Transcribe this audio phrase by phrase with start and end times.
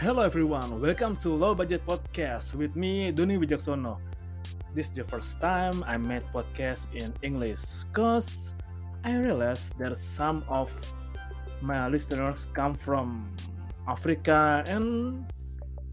[0.00, 3.98] Hello everyone, welcome to Low Budget Podcast with me, Doni Wicaksono.
[4.74, 7.60] This is the first time I made podcast in English
[7.92, 8.54] cause
[9.04, 10.72] I realized that some of
[11.60, 13.28] my listeners come from
[13.86, 15.30] Africa and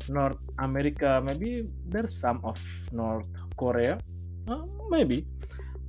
[0.08, 1.22] North America.
[1.28, 4.00] Maybe there's some of North Korea.
[4.48, 5.28] Uh, maybe.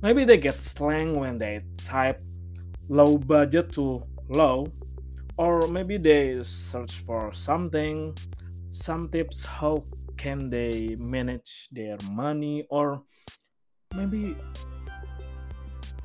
[0.03, 2.19] Maybe they get slang when they type
[2.89, 4.67] low budget to low
[5.39, 8.11] or maybe they search for something
[8.75, 9.79] some tips how
[10.19, 12.67] can they manage their money?
[12.69, 13.03] Or
[13.95, 14.35] maybe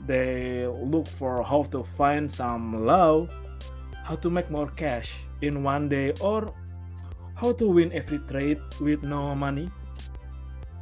[0.06, 3.34] they look for how to find some love
[4.04, 5.10] how to make more cash
[5.42, 6.54] in one day or
[7.34, 9.70] how to win every trade with no money.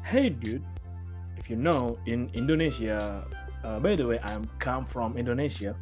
[0.05, 0.64] Hey dude
[1.39, 3.25] if you know in indonesia
[3.64, 5.75] uh, by the way i'm come from indonesia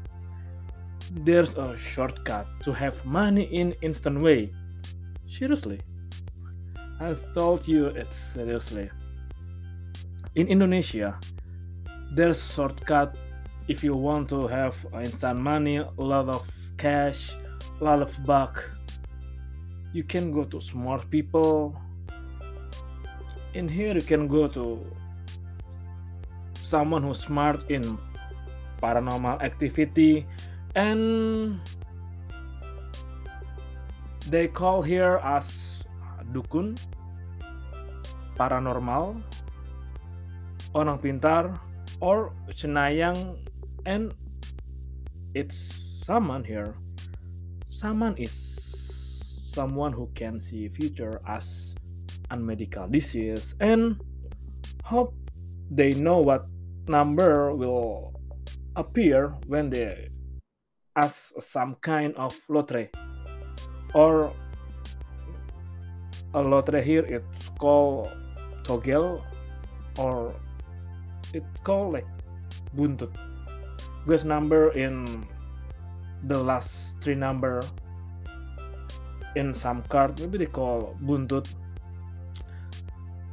[1.11, 4.51] there's a shortcut to have money in instant way.
[5.29, 5.81] Seriously.
[7.01, 8.91] I've told you it seriously.
[10.35, 11.19] In Indonesia,
[12.15, 13.17] there's shortcut
[13.67, 16.47] if you want to have instant money, a lot of
[16.79, 17.33] cash,
[17.81, 18.63] a lot of buck.
[19.93, 21.75] You can go to smart people.
[23.55, 24.87] In here you can go to
[26.55, 27.99] someone who's smart in
[28.81, 30.27] paranormal activity
[30.75, 31.59] and
[34.29, 35.51] they call here as
[36.31, 36.79] dukun
[38.39, 39.19] paranormal
[40.75, 41.59] orang pintar
[41.99, 43.37] or cenayang
[43.87, 44.15] and
[45.35, 45.57] it's
[46.07, 46.75] someone here.
[47.71, 48.33] Someone is
[49.51, 51.75] someone who can see future as
[52.31, 53.99] unmedical disease and
[54.85, 55.15] hope
[55.71, 56.47] they know what
[56.87, 58.15] number will
[58.77, 60.09] appear when they
[61.01, 62.91] as some kind of lottery.
[63.95, 64.33] Or
[66.35, 68.09] a lottery here it's called
[68.63, 69.25] togel
[69.99, 70.33] or
[71.35, 72.07] it called like
[72.77, 73.11] buntut
[74.07, 75.27] best number in
[76.31, 77.59] the last three number
[79.35, 81.51] in some card maybe they call buntut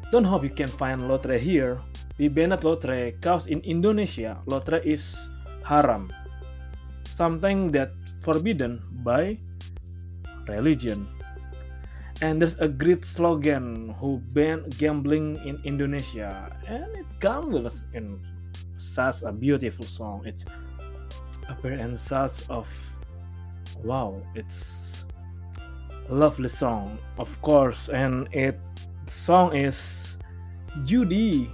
[0.10, 1.82] don't hope you can find lottery here.
[2.18, 4.40] We banned lottery cause in indonesia.
[4.48, 5.20] Lottery is
[5.68, 6.08] haram
[7.18, 7.90] something that
[8.22, 9.42] forbidden by
[10.46, 11.10] religion.
[12.22, 18.22] And there's a great slogan who banned gambling in Indonesia, and it comes in
[18.78, 20.26] such a beautiful song.
[20.26, 20.46] It's
[21.50, 22.70] appear in such of
[23.86, 25.06] wow, it's
[26.10, 28.58] lovely song, of course, and it
[29.06, 30.18] song is
[30.86, 31.50] Judy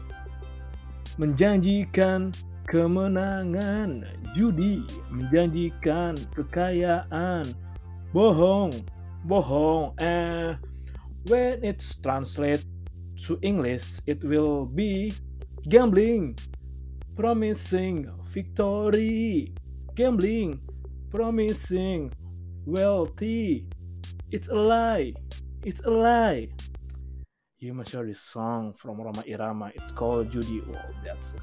[1.20, 2.34] menjanjikan
[2.68, 7.46] kemenangan, judi, menjanjikan kekayaan,
[8.16, 8.72] bohong,
[9.28, 9.94] bohong.
[10.00, 10.56] Eh,
[11.28, 12.64] when it's translate
[13.28, 15.12] to English, it will be
[15.70, 16.36] gambling,
[17.16, 19.54] promising victory,
[19.96, 20.60] gambling,
[21.12, 22.12] promising
[22.66, 23.68] wealthy.
[24.32, 25.14] It's a lie.
[25.64, 26.50] It's a lie.
[27.60, 29.72] You must hear this song from Roma Irama.
[29.76, 30.62] It's called Judy.
[30.68, 31.36] Oh, that's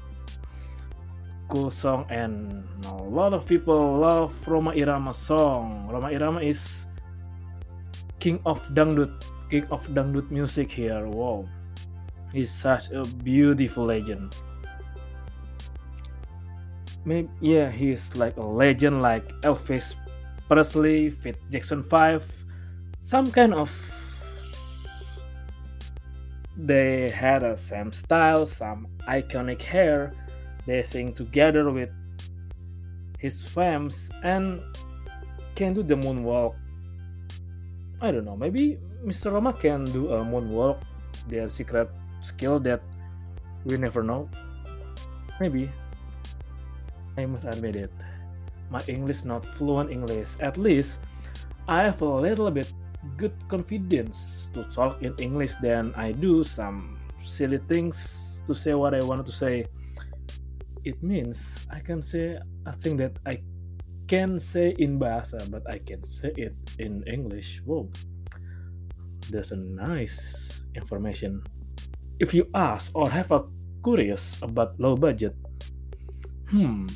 [1.51, 5.91] cool song and a lot of people love Rhoma Irama song.
[5.91, 6.87] Rhoma Irama is
[8.23, 9.11] king of dangdut,
[9.51, 11.03] king of dangdut music here.
[11.11, 11.43] Wow,
[12.31, 14.31] he's such a beautiful legend.
[17.03, 19.99] Maybe yeah, he's like a legend like Elvis
[20.47, 22.23] Presley, Fit Jackson 5,
[23.03, 23.67] some kind of
[26.55, 30.13] they had a same style, some iconic hair,
[30.65, 31.89] they sing together with
[33.17, 34.61] his fams and
[35.55, 36.55] can do the moonwalk
[38.01, 38.35] I don't know.
[38.35, 39.29] Maybe Mr.
[39.29, 40.81] Rhoma can do a moonwalk,
[41.29, 41.85] their secret
[42.25, 42.81] skill that
[43.63, 44.25] we never know.
[45.39, 45.69] Maybe.
[47.15, 47.93] I must admit it.
[48.73, 50.33] My English not fluent English.
[50.41, 50.97] At least
[51.69, 52.73] I have a little bit
[53.17, 58.97] good confidence to talk in English than I do some silly things to say what
[58.97, 59.69] I wanted to say.
[60.83, 63.43] It means I can say a thing that I
[64.07, 67.61] can say in Bahasa, but I can say it in English.
[67.63, 67.89] Whoa,
[69.29, 71.43] that's a nice information.
[72.19, 73.45] If you ask or have a
[73.85, 75.37] curious about low budget,
[76.49, 76.89] hmm,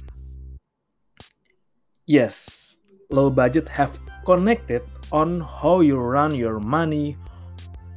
[2.05, 2.75] yes,
[3.09, 4.81] low budget have connected
[5.11, 7.17] on how you run your money,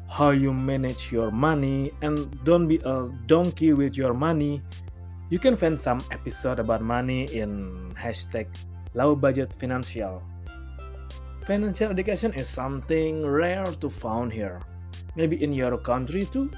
[0.09, 4.63] how you manage your money, and don't be a donkey with your money.
[5.31, 8.49] You can find some episode about money in hashtag
[8.95, 10.23] low budget financial.
[11.45, 14.61] Financial education is something rare to found here.
[15.17, 16.51] Maybe in your country too,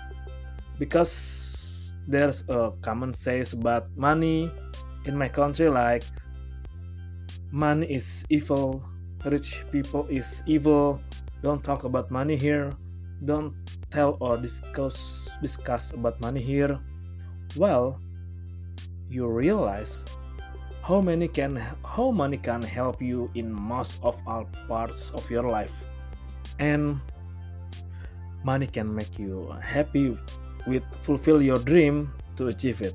[0.79, 1.15] because
[2.07, 4.51] there's a common says about money
[5.05, 6.03] in my country like
[7.51, 8.83] money is evil
[9.27, 11.01] rich people is evil
[11.43, 12.73] don't talk about money here
[13.25, 13.53] don't
[13.91, 16.79] tell or discuss discuss about money here
[17.57, 18.01] well
[19.11, 20.05] you realize
[20.83, 25.43] how many can how money can help you in most of all parts of your
[25.43, 25.75] life
[26.59, 27.01] and
[28.45, 30.17] money can make you happy
[30.67, 32.95] with fulfill your dream to achieve it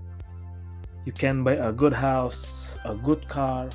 [1.06, 3.70] you can buy a good house a good car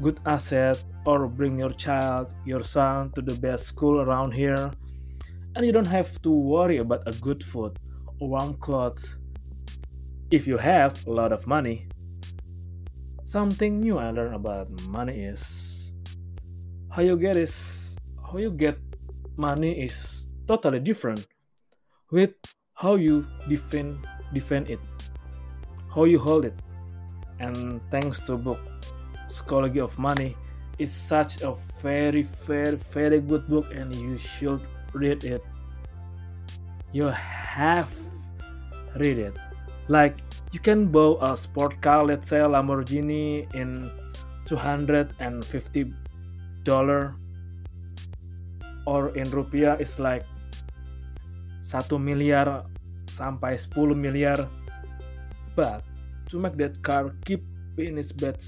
[0.00, 4.70] good asset or bring your child, your son to the best school around here.
[5.54, 7.78] And you don't have to worry about a good food
[8.20, 9.16] warm clothes
[10.30, 11.88] if you have a lot of money.
[13.22, 15.92] Something new I learned about money is
[16.90, 18.78] how you get is how you get
[19.36, 21.26] money is totally different
[22.10, 22.34] with
[22.74, 24.80] how you defend defend it,
[25.94, 26.54] how you hold it.
[27.38, 28.58] And thanks to book
[29.28, 30.36] Psychology of Money,
[30.78, 34.60] is such a very, very, very good book, and you should
[34.92, 35.44] read it.
[36.92, 37.92] You have
[38.96, 39.36] read it.
[39.90, 40.22] Like
[40.54, 43.90] you can buy a sport car, let's say Lamborghini, in
[44.46, 45.90] two hundred and fifty
[46.62, 47.18] dollar,
[48.86, 50.22] or in rupiah it's like
[51.66, 52.70] satu miliar
[53.10, 54.38] sampai 10 miliar.
[55.58, 55.82] But
[56.30, 57.42] to make that car keep
[57.74, 58.46] in its best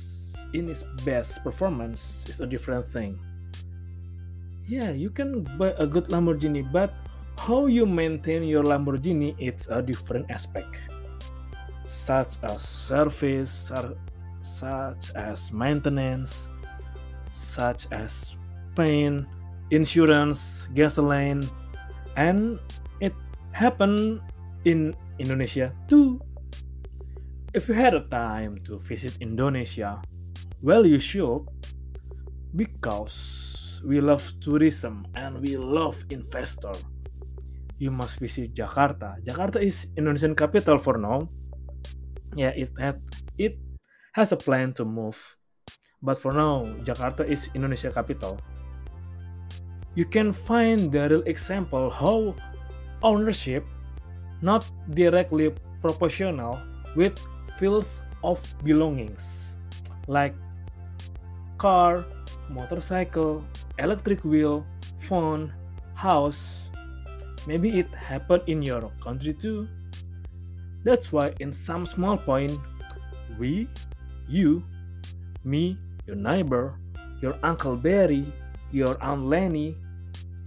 [0.55, 3.19] in its best performance is a different thing.
[4.71, 6.95] Yeah, you can buy a good Lamborghini, but
[7.35, 10.79] how you maintain your Lamborghini it's a different aspect,
[11.93, 13.71] such as service,
[14.41, 16.49] such as maintenance,
[17.31, 18.35] such as
[18.75, 19.29] paint,
[19.71, 21.45] insurance, gasoline,
[22.17, 22.59] and
[23.01, 23.13] it
[23.53, 24.21] happened
[24.65, 26.17] in Indonesia too.
[27.53, 30.01] If you had a time to visit Indonesia,
[30.65, 31.45] well, you should,
[32.57, 36.73] because we love tourism and we love investor.
[37.77, 39.21] You must visit Jakarta.
[39.27, 41.29] Jakarta is Indonesian capital for now.
[42.35, 43.01] Yeah, it had
[43.37, 43.59] it
[44.13, 45.37] has a plan to move,
[46.01, 48.41] but for now, Jakarta is Indonesia capital.
[49.95, 52.33] You can find the real example how
[53.05, 53.65] ownership
[54.41, 54.65] not
[54.97, 55.53] directly
[55.85, 56.57] proportional
[56.97, 57.21] with
[57.61, 59.55] fields of belongings
[60.09, 60.35] like
[61.59, 62.05] car,
[62.49, 63.45] motorcycle,
[63.79, 64.65] electric wheel,
[65.05, 65.53] phone,
[65.95, 66.73] house.
[67.47, 69.69] Maybe it happened in your country too.
[70.85, 72.59] That's why, in some small point,
[73.39, 73.69] we,
[74.29, 74.63] you,
[75.45, 76.79] me, your neighbor,
[77.21, 78.27] your Uncle Barry,
[78.73, 79.77] your Aunt Lenny,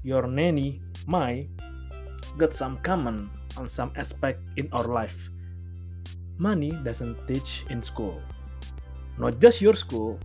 [0.04, 1.48] your nanny, my,
[2.38, 5.30] got some common on some aspect in our life.
[6.38, 8.22] Money doesn't teach in school.
[9.18, 10.20] Not just your school,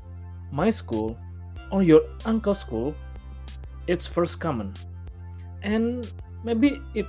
[0.50, 1.17] my school
[1.71, 2.95] or your uncle's school,
[3.87, 4.75] it's first common.
[5.62, 6.11] And
[6.43, 7.07] maybe it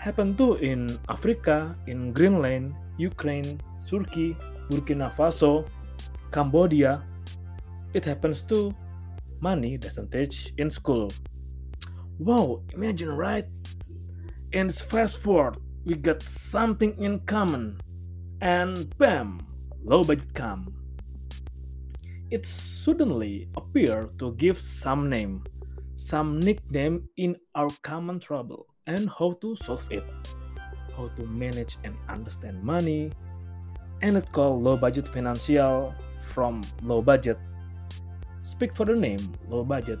[0.00, 4.36] happened too in Africa, in Greenland, Ukraine, Turkey,
[4.68, 5.68] Burkina Faso,
[6.32, 7.04] Cambodia.
[7.92, 8.74] It happens too.
[9.40, 11.12] Money doesn't teach in school.
[12.18, 13.46] Wow, imagine right?
[14.52, 17.80] And fast forward, we got something in common.
[18.40, 19.40] And bam,
[19.84, 20.80] low budget come
[22.30, 25.42] it suddenly appeared to give some name,
[25.96, 30.02] some nickname in our common trouble, and how to solve it,
[30.96, 33.12] how to manage and understand money,
[34.02, 35.94] and it called low budget financial
[36.26, 37.38] from low budget.
[38.42, 40.00] Speak for the name, low budget.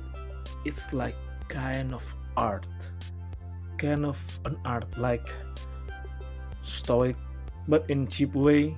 [0.64, 1.14] It's like
[1.48, 2.02] kind of
[2.36, 2.66] art.
[3.78, 5.24] Kind of an art like
[6.62, 7.16] stoic
[7.68, 8.74] but in cheap way.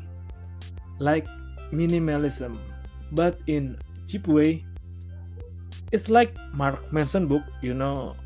[0.99, 1.27] Like
[1.73, 2.59] minimalism
[3.13, 4.65] but in cheap way.
[5.91, 8.17] It's like mark manson book you know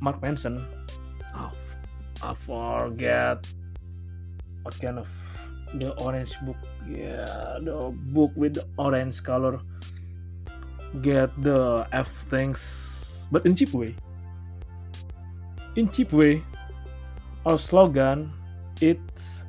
[0.00, 0.60] mark manson.
[1.36, 1.52] Oh,
[2.22, 3.46] i forget.
[4.62, 5.08] What kind of
[5.74, 6.58] the orange book?
[6.88, 9.60] Yeah the book with the orange color.
[11.02, 13.26] Get the f things.
[13.30, 13.94] But in cheap way.
[15.76, 16.42] In cheap way
[17.46, 18.32] our slogan
[18.80, 19.44] it's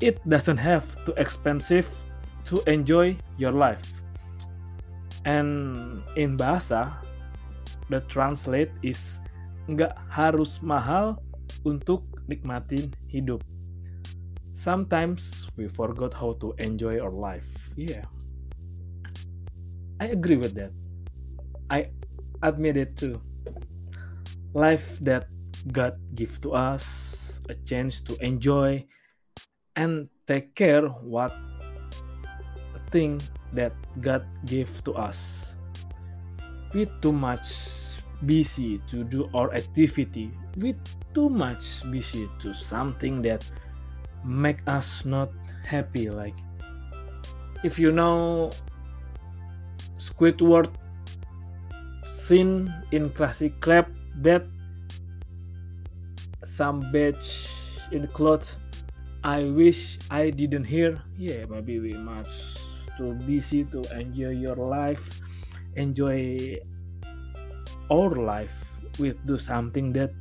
[0.00, 1.88] it doesn't have to expensive
[2.44, 3.92] to enjoy your life.
[5.24, 6.94] And in bahasa
[7.90, 9.18] the translate is
[9.66, 11.18] nggak harus mahal
[11.66, 13.42] untuk nikmatin hidup.
[14.56, 17.46] Sometimes we forgot how to enjoy our life.
[17.76, 18.06] Yeah.
[20.00, 20.72] I agree with that.
[21.70, 21.90] I
[22.42, 23.20] admit it too.
[24.54, 25.28] Life that
[25.72, 26.86] god give to us
[27.50, 28.86] a chance to enjoy
[29.76, 31.34] and take care what
[32.90, 33.20] thing
[33.52, 35.52] that God gave to us.
[36.74, 37.52] We too much
[38.24, 40.30] busy to do our activity.
[40.56, 40.74] We
[41.14, 43.44] too much busy to something that
[44.24, 45.30] make us not
[45.64, 46.08] happy.
[46.08, 46.34] Like
[47.62, 48.50] if you know
[49.98, 50.70] Squidward
[52.08, 53.86] scene in classic crab
[54.22, 54.46] that
[56.44, 57.50] some badge
[57.92, 58.56] in the cloth
[59.26, 61.02] I wish I didn't hear.
[61.18, 62.62] Yeah, maybe we must
[62.96, 65.20] too busy to enjoy your life,
[65.74, 66.62] enjoy
[67.90, 68.54] our life
[68.98, 70.12] we do something that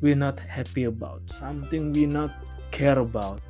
[0.00, 2.30] we're not happy about, something we not
[2.70, 3.40] care about.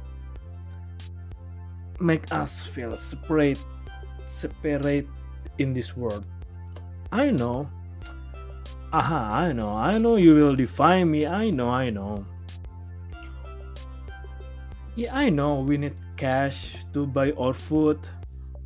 [2.01, 3.59] Make us feel separate,
[4.27, 5.09] separate
[5.59, 6.25] in this world.
[7.11, 7.69] I know
[8.93, 11.27] Aha, I know, I know you will define me.
[11.27, 12.27] I know, I know.
[14.95, 17.99] Yeah, I know we need cash to buy our food.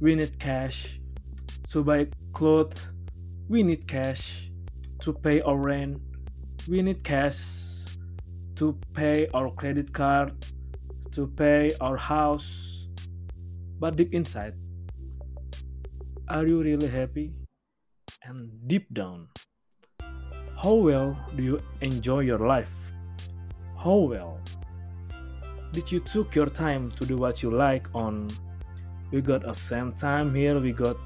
[0.00, 0.98] We need cash
[1.70, 2.88] to buy clothes.
[3.48, 4.45] We need cash
[5.06, 6.02] to pay our rent.
[6.66, 7.38] We need cash
[8.56, 10.34] to pay our credit card,
[11.12, 12.50] to pay our house.
[13.78, 14.54] But deep inside,
[16.28, 17.30] are you really happy?
[18.24, 19.28] And deep down,
[20.60, 22.74] how well do you enjoy your life?
[23.78, 24.40] How well
[25.70, 28.26] did you took your time to do what you like on
[29.12, 30.96] we got a same time here we got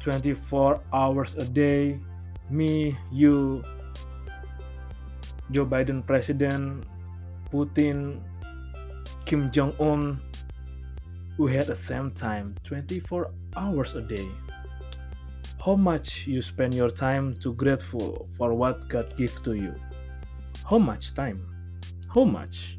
[0.00, 2.00] 24 hours a day
[2.50, 3.62] me you
[5.50, 6.84] Joe Biden president
[7.52, 8.20] Putin
[9.24, 10.20] Kim Jong Un
[11.38, 14.28] we had the same time 24 hours a day
[15.66, 19.74] how much you spend your time to grateful for what God give to you.
[20.64, 21.44] How much time?
[22.14, 22.76] How much?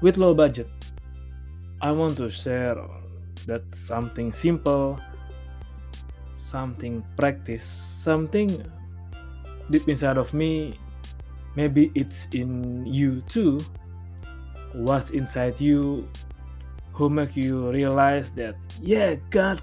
[0.00, 0.66] With low budget,
[1.80, 2.74] I want to share
[3.46, 4.98] that something simple,
[6.52, 8.62] something practice, something
[9.70, 10.78] deep inside of me.
[11.56, 13.58] Maybe it's in you too.
[14.72, 16.08] What's inside you
[16.92, 19.60] who make you realize that yeah, God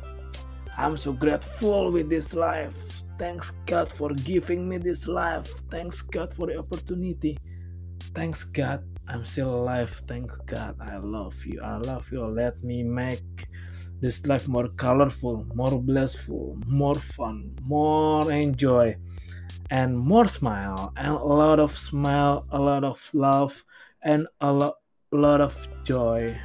[0.77, 3.03] I'm so grateful with this life.
[3.19, 5.47] Thanks God for giving me this life.
[5.69, 7.37] Thanks God for the opportunity.
[8.15, 9.89] Thanks God I'm still alive.
[10.07, 11.61] Thank God I love you.
[11.61, 12.25] I love you.
[12.25, 13.47] Let me make
[14.01, 18.95] this life more colorful, more blissful, more fun, more enjoy,
[19.71, 23.65] and more smile, and a lot of smile, a lot of love,
[24.03, 24.75] and a lot,
[25.11, 26.37] lot of joy.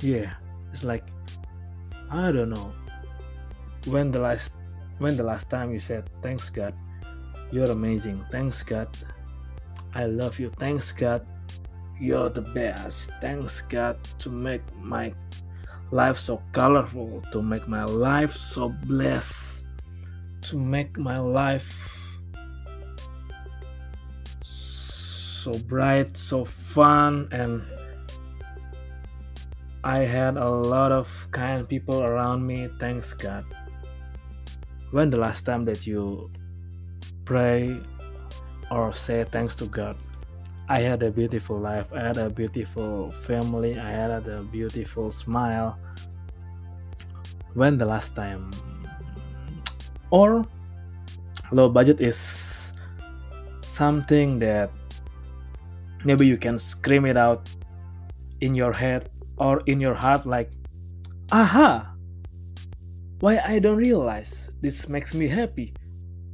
[0.00, 0.34] Yeah,
[0.72, 1.08] it's like
[2.10, 2.72] I don't know
[3.86, 4.52] when the last
[4.98, 6.74] when the last time you said thanks God
[7.52, 8.88] you're amazing thanks God
[9.96, 11.24] I love you thanks God
[11.98, 15.14] you're the best thanks God to make my
[15.90, 19.64] life so colorful to make my life so blessed
[20.42, 21.96] to make my life
[24.44, 27.64] so bright so fun and
[29.86, 32.68] I had a lot of kind people around me.
[32.80, 33.44] Thanks God.
[34.90, 36.28] When the last time that you
[37.24, 37.78] pray
[38.70, 39.96] or say thanks to God?
[40.68, 41.86] I had a beautiful life.
[41.92, 43.78] I had a beautiful family.
[43.78, 45.78] I had a beautiful smile.
[47.54, 48.50] When the last time?
[50.10, 50.44] Or
[51.52, 52.72] low budget is
[53.62, 54.70] something that
[56.04, 57.48] maybe you can scream it out
[58.40, 60.50] in your head or in your heart like
[61.32, 61.96] aha
[63.20, 65.72] why I don't realize this makes me happy?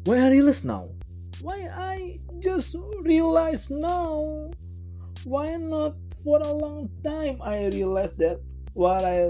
[0.04, 0.88] Why I realize now?
[1.40, 4.50] Why I just realized now?
[5.24, 8.40] Why not for a long time I realized that
[8.74, 9.28] what I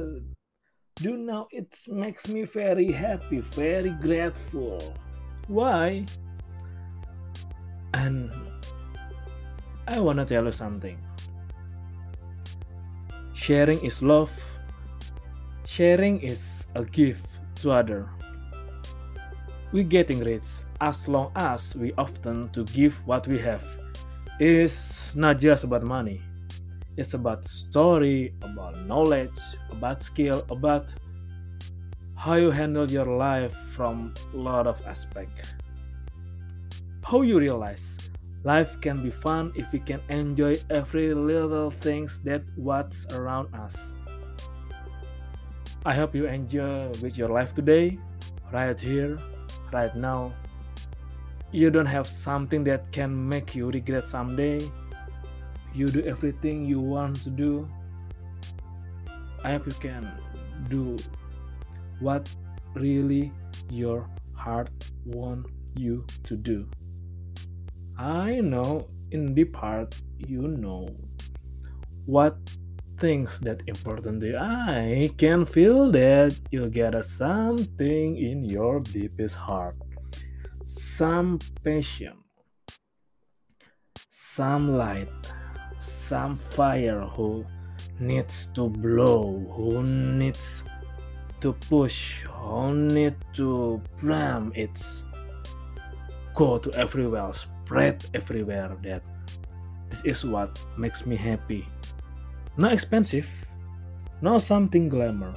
[0.96, 4.78] do now it makes me very happy, very grateful.
[5.48, 6.06] Why?
[7.94, 8.32] And
[9.88, 10.98] I wanna tell you something.
[13.34, 14.30] Sharing is love.
[15.66, 18.08] Sharing is a gift to other.
[19.72, 20.44] We getting rich
[20.82, 23.64] as long as we often to give what we have.
[24.38, 26.20] It's not just about money.
[26.98, 30.92] It's about story, about knowledge, about skill, about
[32.16, 35.54] how you handle your life from a lot of aspect.
[37.02, 37.96] How you realize
[38.44, 43.94] life can be fun if we can enjoy every little things that what's around us.
[45.86, 47.98] I hope you enjoy with your life today,
[48.52, 49.18] right here,
[49.72, 50.32] right now.
[51.50, 54.60] You don't have something that can make you regret someday.
[55.74, 57.68] You do everything you want to do.
[59.44, 60.10] I hope you can
[60.68, 60.96] do
[62.00, 62.28] what
[62.74, 63.32] really
[63.70, 64.70] your heart
[65.04, 66.66] want you to do.
[67.98, 70.88] I know in deep heart you know
[72.06, 72.36] what
[72.98, 74.36] things that important to you.
[74.38, 79.76] I can feel that you get a something in your deepest heart.
[80.64, 82.16] Some passion,
[84.10, 85.08] some light,
[85.78, 87.44] some fire who
[87.98, 90.64] needs to blow, who needs
[91.40, 95.04] to push, who need to bram its
[96.34, 99.02] go to everywhere, spread everywhere that
[99.90, 101.66] this is what makes me happy.
[102.56, 103.28] Not expensive,
[104.20, 105.34] not something glamour,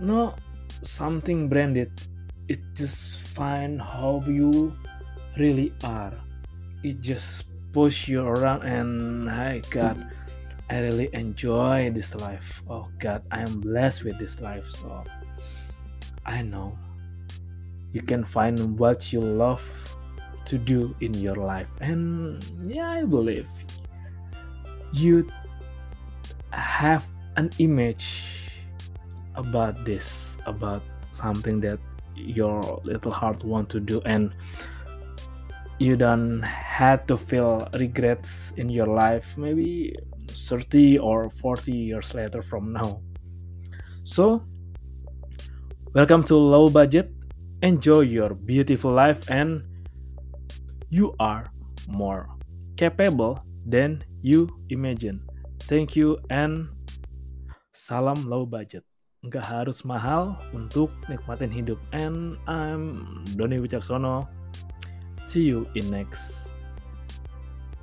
[0.00, 0.40] not
[0.82, 1.90] something branded.
[2.48, 4.72] It just find how you
[5.38, 6.14] really are.
[6.82, 9.96] It just push you around and hi God,
[10.70, 12.62] I really enjoy this life.
[12.68, 14.68] Oh God, I am blessed with this life.
[14.68, 15.04] So
[16.26, 16.76] I know
[17.92, 19.64] you can find what you love
[20.44, 21.68] to do in your life.
[21.80, 23.48] And yeah, I believe
[24.92, 25.28] you
[26.52, 27.06] have
[27.36, 28.24] an image
[29.34, 30.82] about this, about
[31.12, 31.78] something that
[32.14, 34.34] your little heart want to do and
[35.78, 39.94] you don't have to feel regrets in your life maybe
[40.28, 43.00] 30 or 40 years later from now.
[44.04, 44.42] So
[45.94, 47.12] welcome to low budget.
[47.62, 49.62] Enjoy your beautiful life and
[50.90, 51.46] you are
[51.86, 52.28] more
[52.76, 55.27] capable than you imagine
[55.68, 56.72] thank you and
[57.76, 58.82] salam low budget
[59.26, 61.78] nggak harus mahal untuk nikmatin hidup.
[61.90, 64.30] And I'm Doni Wicaksono.
[65.26, 66.48] See you in next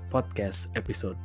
[0.08, 1.20] podcast episode.